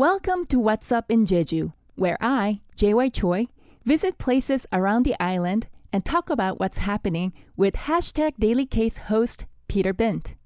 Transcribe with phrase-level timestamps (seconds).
[0.00, 3.48] Welcome to What's Up in Jeju, where I, JY Choi,
[3.84, 9.44] visit places around the island and talk about what's happening with hashtag Daily Case host
[9.68, 10.36] Peter Bent.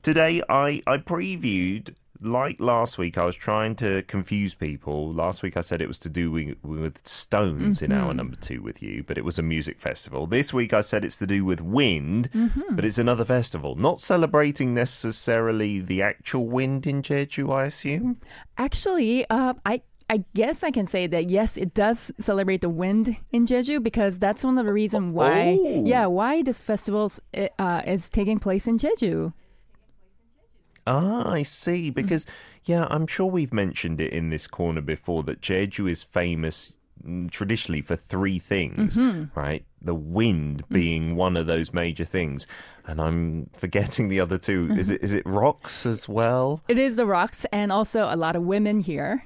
[0.00, 5.12] Today, I, I previewed, like last week, I was trying to confuse people.
[5.12, 8.62] Last week, I said it was to do with, with stones in hour number two
[8.62, 10.26] with you, but it was a music festival.
[10.26, 12.30] This week, I said it's to do with wind,
[12.70, 13.74] but it's another festival.
[13.76, 18.20] Not celebrating necessarily the actual wind in Jeju, I assume.
[18.58, 23.16] Actually, uh, I I guess I can say that yes, it does celebrate the wind
[23.32, 25.58] in Jeju because that's one of the reasons why.
[25.60, 25.84] Oh.
[25.84, 27.10] Yeah, why this festival
[27.58, 29.32] uh, is taking place in Jeju.
[30.86, 31.90] Ah, I see.
[31.90, 32.26] Because,
[32.64, 37.30] yeah, I'm sure we've mentioned it in this corner before that Jeju is famous mm,
[37.30, 38.98] traditionally for three things,
[39.34, 39.64] right?
[39.82, 42.46] The wind being one of those major things.
[42.86, 46.62] And I'm forgetting the other 2 Is it is it rocks as well?
[46.68, 49.24] It is the rocks and also a lot of women here.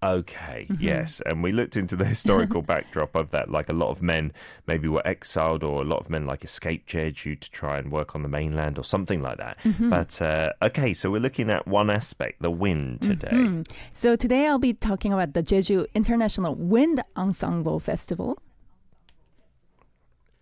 [0.00, 1.20] Okay, yes.
[1.26, 3.50] And we looked into the historical backdrop of that.
[3.50, 4.32] Like a lot of men
[4.66, 8.14] maybe were exiled, or a lot of men like escaped Jeju to try and work
[8.14, 9.58] on the mainland, or something like that.
[9.80, 13.64] But uh, okay, so we're looking at one aspect, the wind today.
[13.92, 18.40] So today I'll be talking about the Jeju International Wind Ensemble Festival,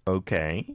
[0.06, 0.66] Okay.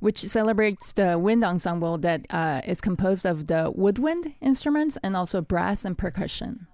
[0.00, 5.40] which celebrates the wind ensemble that uh, is composed of the woodwind instruments and also
[5.42, 6.68] brass and percussion.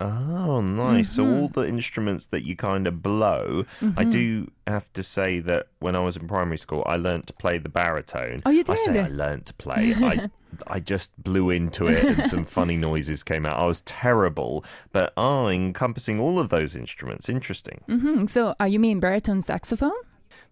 [0.00, 1.10] Oh, nice.
[1.12, 1.32] So Mm-hmm.
[1.34, 3.64] all the instruments that you kind of blow.
[3.96, 7.32] I do have to say that when I was in primary school, I learnt to
[7.32, 8.42] play the baritone.
[8.44, 8.72] Oh, you did?
[8.72, 8.98] I say?
[9.00, 9.94] I learnt to play.
[9.96, 10.28] I
[10.66, 13.58] I just blew into it and some funny noises came out.
[13.58, 17.28] I was terrible, but oh, encompassing all of those instruments.
[17.28, 17.80] Interesting.
[17.86, 19.92] Hmm, so uh, you mean baritone saxophone?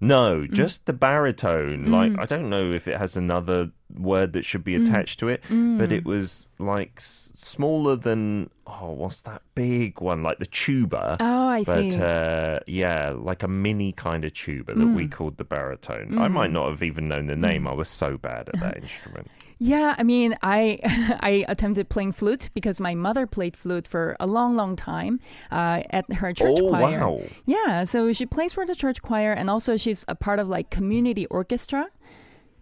[0.01, 0.53] No, Mm.
[0.53, 1.91] just the baritone.
[1.91, 4.83] Like I don't know if it has another word that should be Mm.
[4.87, 10.23] attached to it, but it was like s- smaller than oh, what's that big one?
[10.23, 11.17] Like the tuba.
[11.19, 11.97] Oh, I but see.
[11.99, 12.57] Mm.
[12.57, 16.19] uh, yeah, like a mini kind of tuba that we called the baritone.
[16.19, 17.67] I might not have even known the name.
[17.67, 19.29] I was so bad at that instrument.
[19.63, 20.79] Yeah, I mean, I
[21.21, 25.21] I attempted playing flute because my mother played flute for a long, long time
[25.51, 27.01] uh, at her church Oh, choir.
[27.01, 27.21] wow.
[27.47, 30.71] Yeah, so she plays for the church choir, and also she's a part of like
[30.71, 31.89] community orchestra.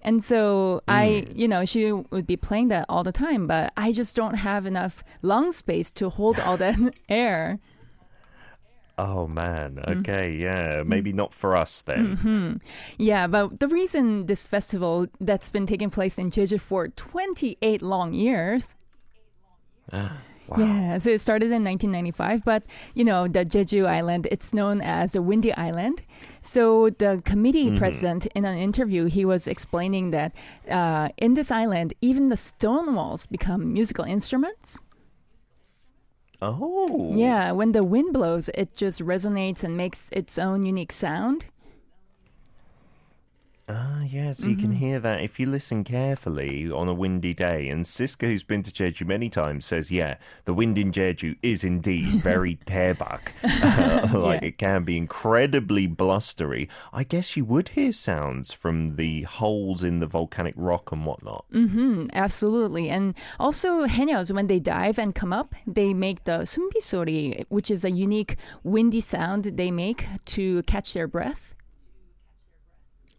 [0.03, 1.38] And so I, Hmm.
[1.38, 4.64] you know, she would be playing that all the time, but I just don't have
[4.66, 6.76] enough lung space to hold all that
[7.09, 7.59] air.
[8.97, 9.76] Oh man.
[9.87, 10.00] Mm.
[10.00, 10.82] Okay, yeah.
[10.84, 12.16] Maybe not for us then.
[12.16, 12.56] Mm-hmm.
[12.98, 18.12] Yeah, but the reason this festival that's been taking place in Jeju for 28 long
[18.12, 18.75] years
[20.48, 20.59] Wow.
[20.59, 22.62] Yeah, so it started in 1995, but
[22.94, 26.03] you know, the Jeju Island, it's known as the Windy Island.
[26.41, 30.32] So the committee president, in an interview, he was explaining that
[30.70, 34.78] uh, in this island, even the stone walls become musical instruments.
[36.41, 37.12] Oh.
[37.14, 41.47] Yeah, when the wind blows, it just resonates and makes its own unique sound.
[43.70, 44.72] Ah, yeah, so you can Mm-hmm.
[44.72, 47.68] hear that if you listen carefully on a windy day.
[47.68, 51.64] And Siska, who's been to Jeju many times, says, yeah, the wind in Jeju is
[51.64, 53.32] indeed very terbak.
[54.12, 56.68] like it can be incredibly blustery.
[56.94, 61.44] I guess you would hear sounds from the holes in the volcanic rock and whatnot.
[61.52, 62.88] hmm absolutely.
[62.88, 67.84] And also, haenyeos, when they dive and come up, they make the sumbisori, which is
[67.84, 71.54] a unique windy sound they make to catch their breath.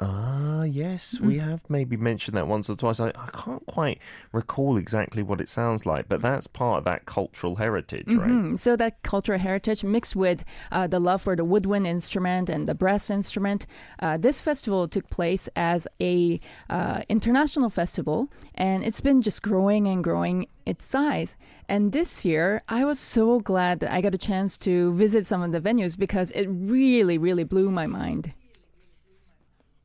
[0.01, 1.25] Ah, yes, Mm.
[1.25, 3.01] we have maybe mentioned that once or twice.
[3.01, 3.99] I, I can't quite
[4.31, 8.29] recall exactly what it sounds like, but that's part of that cultural heritage, right?
[8.29, 12.65] Mm, so that cultural heritage mixed with uh, the love for the woodwind instrument and
[12.67, 13.67] the brass instrument,
[13.99, 16.39] uh, this festival took place as a
[16.69, 21.35] uh, international festival, and it's been just growing and growing its size.
[21.67, 25.41] And this year, I was so glad that I got a chance to visit some
[25.41, 28.33] of the venues because it really, really blew my mind.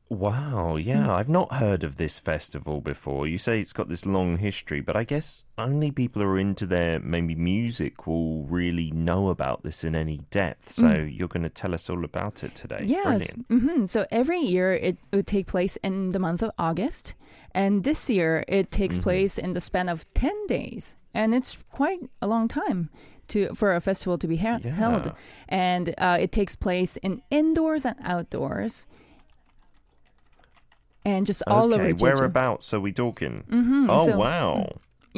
[0.07, 3.25] Wow, yeah, I've not heard of this festival before.
[3.25, 6.67] You say it's got this long history, but I guess only people who are into
[6.67, 10.73] their maybe music will really know about this in any depth.
[10.73, 12.83] So you're going to tell us all about it today.
[12.85, 13.33] Yes.
[13.33, 13.45] Brilliant.
[13.77, 17.15] hmm So every year it would take place in the month of August.
[17.55, 20.97] And this year it takes place in the span of 10 days.
[21.15, 22.89] And it's quite a long time.
[23.29, 24.69] To, for a festival to be he- Yeah.
[24.69, 25.11] held,
[25.49, 28.85] and uh, it takes place in indoors and outdoors,
[31.05, 32.01] and just all over okay, Jeju.
[32.01, 33.43] whereabouts are we talking?
[33.49, 34.67] Mhm, Oh, so- wow.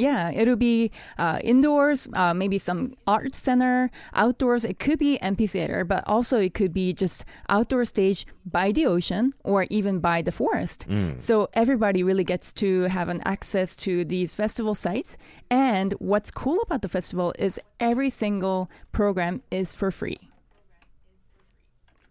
[0.00, 4.64] Yeah, it'll be uh, indoors, uh, maybe some art center, outdoors.
[4.64, 9.34] It could be amphitheater, but also it could be just outdoor stage by the ocean
[9.42, 10.86] or even by the forest.
[11.18, 15.18] So everybody really gets to have an access to these festival sites.
[15.50, 20.27] And what's cool about the festival is every single program is for free.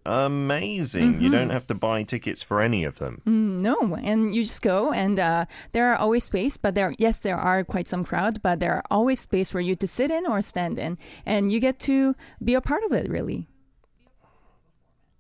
[0.07, 1.21] Amazing.
[1.21, 3.21] You don't have to buy tickets for any of them.
[3.25, 6.56] No, and you just go, and uh, there are always space.
[6.56, 9.75] But there, yes, there are quite some crowd, but there are always space for you
[9.75, 13.09] to sit in or stand in, and you get to be a part of it.
[13.09, 13.48] Really.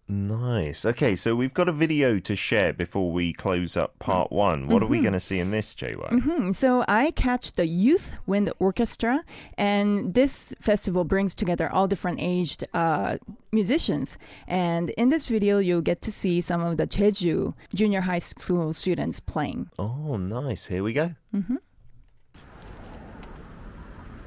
[0.09, 0.85] Nice.
[0.85, 4.67] Okay, so we've got a video to share before we close up part one.
[4.67, 6.21] What are we going to see in this, JY?
[6.23, 9.25] Hmm, So I catch the Youth Wind Orchestra,
[9.57, 13.17] and this festival brings together all different aged uh,
[13.51, 14.17] musicians.
[14.47, 18.73] And in this video, you'll get to see some of the Jeju junior high school
[18.73, 19.69] students playing.
[19.77, 20.67] Oh, nice.
[20.67, 21.15] Here we go.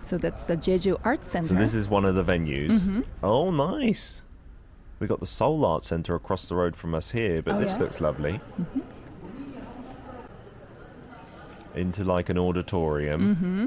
[0.03, 1.49] So that's the Jeju Arts Center.
[1.49, 3.03] So this is one of the venues.
[3.23, 4.23] Oh, nice.
[5.01, 7.79] We got the Seoul Art Centre across the road from us here, but Oh, this
[7.79, 7.85] yeah?
[7.85, 8.39] looks lovely.
[8.61, 8.81] Mm-hmm.
[11.75, 13.37] Into like an auditorium.
[13.37, 13.67] Mm-hmm.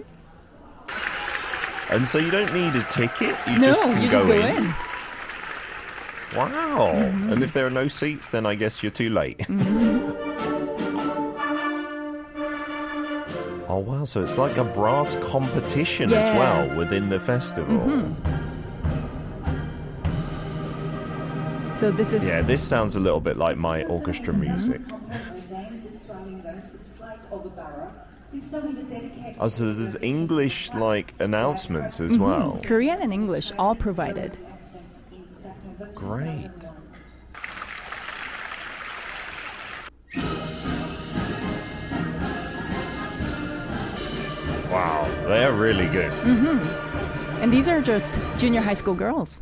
[1.94, 3.36] And so you don't need a ticket.
[3.48, 4.58] You no, just can you go, just go in.
[4.58, 4.74] in.
[6.36, 6.92] Wow.
[6.92, 7.44] And mm-hmm.
[7.44, 9.42] if there are no seats, then I guess you're too late.
[13.68, 14.06] oh, wow.
[14.06, 18.16] So it's like a brass competition as well within the festival.
[21.84, 24.80] So this is Yeah, this sounds a little bit like my orchestra music.
[29.38, 32.54] Oh, so there's English like announcements as well.
[32.54, 32.64] Mhm.
[32.64, 34.32] Korean and English all provided.
[35.94, 36.52] Great.
[44.72, 46.14] Wow, they're really good.
[46.24, 47.42] Mm-hmm.
[47.44, 49.42] And these are just junior high school girls.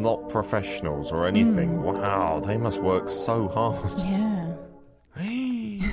[0.00, 1.68] Not professionals or anything.
[1.68, 1.82] Hmm.
[1.82, 3.92] Wow, they must work so hard.
[3.98, 4.49] Yeah.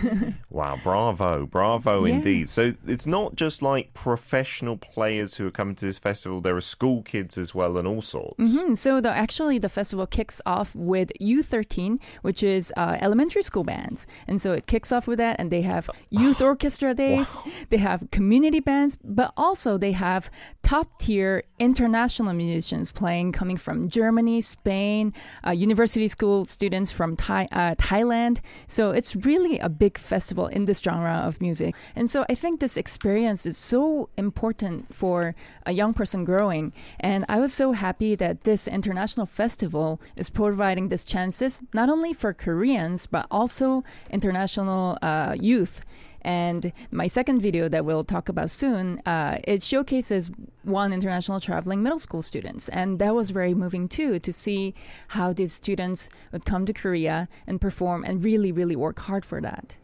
[0.49, 2.15] Wow, bravo, bravo Yeah.
[2.15, 2.49] indeed.
[2.49, 6.61] So it's not just like professional players who are coming to this festival, there are
[6.61, 8.35] school kids as well and all sorts.
[8.39, 13.63] Hmm, So the actually the festival kicks off with U13, which is uh, elementary school
[13.63, 17.35] bands, and so it kicks off with that, and they have youth orchestra days,
[17.69, 20.31] they have community bands, but also they have
[20.63, 25.13] top tier international musicians playing, coming from Germany, Spain,
[25.45, 28.39] uh, university school students from Thai, uh, Thailand.
[28.67, 32.59] So it's really a big festival in this genre of music, and so I think
[32.59, 35.35] this experience is so important for
[35.67, 40.89] a young person growing, and I was so happy that this international festival is providing
[40.89, 45.85] these chances not only for Koreans but also international uh, youth.
[46.21, 50.29] And my second video that we'll talk about soon, uh, it showcases
[50.63, 54.73] one international traveling middle school students, and that was very moving too to see
[55.09, 59.39] how these students would come to Korea and perform and really, really work hard for
[59.41, 59.77] that.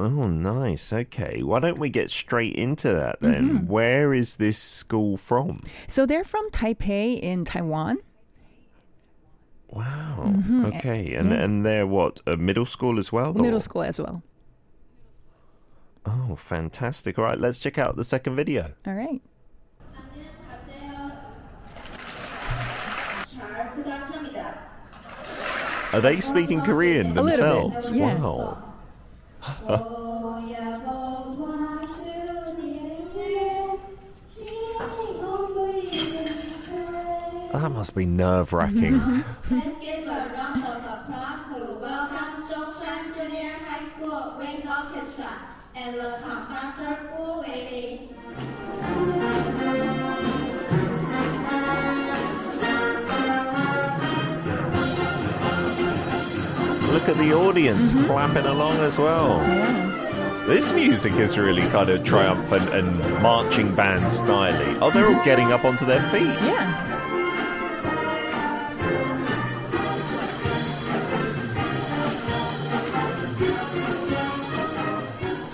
[0.00, 0.92] Oh, nice.
[0.92, 1.42] Okay.
[1.42, 3.66] Why don't we get straight into that then?
[3.66, 5.64] Where is this school from?
[5.88, 7.98] So they're from Taipei in Taiwan.
[9.70, 10.34] Wow.
[10.66, 11.14] Okay.
[11.14, 12.20] And and they're what?
[12.26, 13.34] A middle school as well?
[13.34, 14.22] Middle or- school as well.
[16.28, 17.18] Oh, fantastic.
[17.18, 18.72] All right, let's check out the second video.
[18.86, 19.20] All right.
[25.90, 27.88] Are they speaking Korean themselves?
[27.88, 28.00] A bit.
[28.02, 28.64] Wow.
[37.52, 38.98] That must be nerve wracking.
[39.50, 45.47] Let's give a round of applause to welcome Zhongshan Junior High School Wind Orchestra.
[45.78, 50.28] Let's give a round of applause to welcome Zhongshan Junior High School Wind
[52.28, 52.78] Orchestra and the
[54.48, 54.62] conductor.
[56.92, 59.38] Look at the audience clapping along as well.
[59.38, 60.44] Yeah.
[60.46, 64.78] This music is really kind of triumphant and marching band styly.
[64.80, 66.22] Oh, they're all getting up onto their feet.
[66.22, 66.97] Yeah.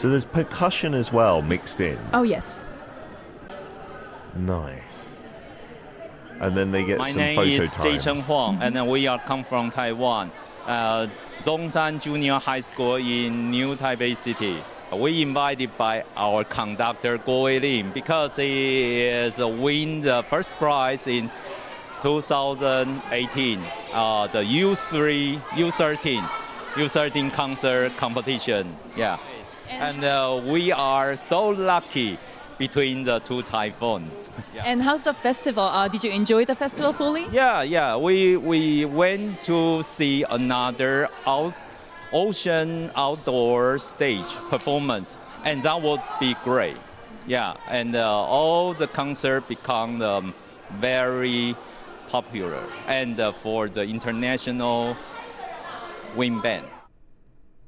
[0.04, 1.99] So there's percussion as well mixed in.
[2.12, 2.66] Oh, yes.
[4.37, 5.16] Nice.
[6.40, 8.20] And then they get My some name photo is Jay Cheng.
[8.20, 10.30] Huang, and then we are come from Taiwan.
[10.66, 11.06] Uh,
[11.40, 14.62] Zhongshan Junior High School in New Taipei City.
[14.94, 21.30] We invited by our conductor Guo Weilin because he is win the first prize in
[22.02, 23.58] 2018,
[23.94, 26.20] uh, the U3, U13,
[26.75, 28.76] U13 concert competition.
[28.94, 29.16] Yeah.
[29.71, 32.18] And uh, we are so lucky
[32.59, 34.12] between the two typhoons.
[34.54, 34.62] Yeah.
[34.71, 35.64] And how's the festival?
[35.64, 37.26] Uh, did you enjoy the festival fully?
[37.33, 37.97] Yeah, yeah.
[37.97, 41.54] We we went to see another out,
[42.12, 46.76] ocean outdoor stage performance, and that was be great.
[47.26, 50.35] Yeah, and uh, all the concert become um,
[50.78, 51.56] very
[52.09, 54.97] popular, and uh, for the international
[56.14, 56.66] wind band.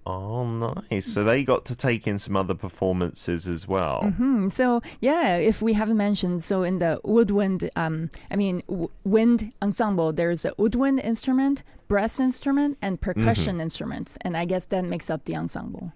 [0.06, 1.04] Oh, nice.
[1.04, 4.02] So they got to take in some other performances as well.
[4.16, 8.90] Hmm, so yeah, if we haven't mentioned, so in the woodwind, um, I mean w-
[9.04, 14.84] wind ensemble, there's a woodwind instrument, brass instrument, and percussion instruments, and I guess that
[14.84, 15.92] makes up the ensemble.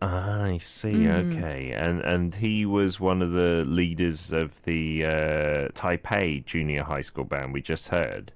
[0.00, 1.08] Ah, I see.
[1.08, 7.00] Okay, and and he was one of the leaders of the uh, Taipei Junior High
[7.00, 8.30] School band we just heard.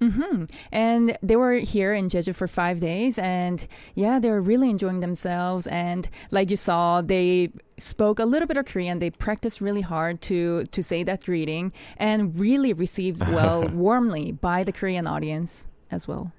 [0.73, 3.65] And they were here in Jeju for five days, and
[3.95, 5.69] yeah, they were really enjoying themselves.
[5.69, 8.99] And like you saw, they spoke a little bit of Korean.
[8.99, 14.65] They practiced really hard to to say that greeting, and really received well warmly by
[14.65, 16.33] the Korean audience as well.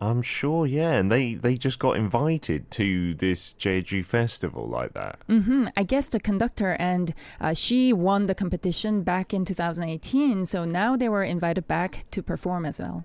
[0.00, 5.18] I'm sure, yeah, and they they just got invited to this Jeju festival like that.
[5.28, 10.64] hmm I guess the conductor and uh, she won the competition back in 2018, so
[10.64, 13.04] now they were invited back to perform as well.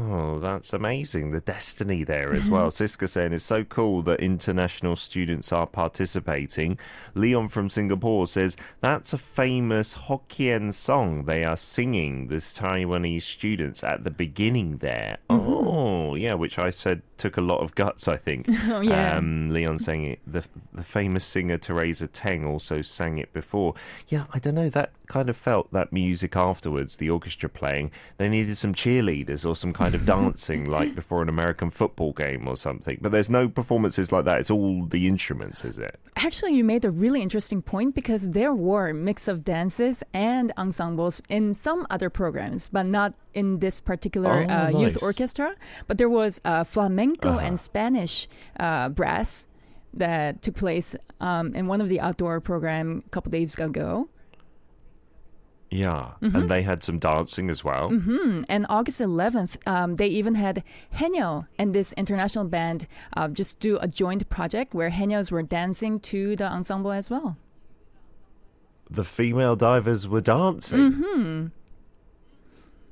[0.00, 1.32] Oh, that's amazing.
[1.32, 2.70] The destiny there as well.
[2.70, 6.78] Siska saying it's so cool that international students are participating.
[7.14, 13.82] Leon from Singapore says that's a famous Hokkien song they are singing, this Taiwanese students
[13.82, 15.18] at the beginning there.
[15.28, 18.46] Oh, yeah, which I said took a lot of guts, I think.
[18.70, 19.16] Oh, yeah.
[19.16, 20.20] Um, Leon saying it.
[20.26, 23.74] The, the famous singer Teresa Teng also sang it before.
[24.08, 24.68] Yeah, I don't know.
[24.68, 27.90] That kind of felt that music afterwards, the orchestra playing.
[28.18, 32.46] They needed some cheerleaders or some kind of dancing, like before an American football game
[32.48, 32.98] or something.
[33.00, 34.40] But there's no performances like that.
[34.40, 35.98] It's all the instruments, is it?
[36.16, 40.52] Actually, you made a really interesting point because there were a mix of dances and
[40.56, 45.54] ensembles in some other programs, but not in this particular Oh, uh, youth orchestra.
[45.86, 48.28] But there was uh, flamenco and Spanish
[48.58, 49.48] uh, brass
[49.94, 54.08] that took place um, in one of the outdoor program a couple days ago.
[55.70, 56.12] Yeah.
[56.20, 57.90] And they had some dancing as well.
[57.90, 58.42] Hmm.
[58.48, 60.62] And August 11th, um, they even had
[60.94, 66.00] Haenyeo and this international band uh, just do a joint project where Haenyeos were dancing
[66.00, 67.36] to the ensemble as well.
[68.90, 71.52] The female divers were dancing.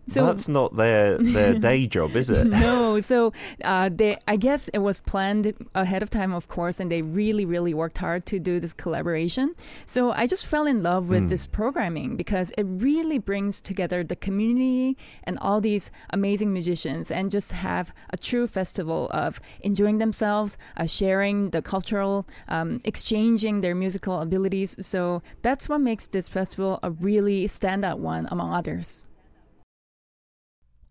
[0.09, 2.47] So That's not their, their day job, is it?
[2.47, 3.33] no, so
[3.65, 7.45] uh, they, I guess it was planned ahead of time, of course, and they really,
[7.45, 9.53] really worked hard to do this collaboration.
[9.85, 14.15] So I just fell in love with this programming because it really brings together the
[14.15, 20.57] community and all these amazing musicians, and just have a true festival of enjoying themselves,
[20.77, 24.77] uh, sharing the cultural, um, exchanging their musical abilities.
[24.87, 29.05] So that's what makes this festival a really standout one among others.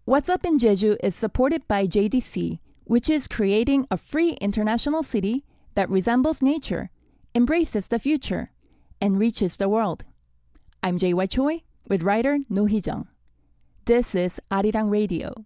[0.08, 5.44] What's Up in Jeju is supported by JDC, which is creating a free international city
[5.74, 6.92] that resembles nature,
[7.34, 8.52] embraces the future,
[9.02, 10.06] and reaches the world.
[10.84, 13.08] I'm JY Choi with writer No Hee Jung.
[13.86, 15.44] This is Arirang Radio.